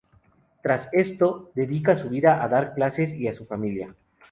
[0.63, 3.93] Tras esto, dedica su vida a dar clases y a su familia.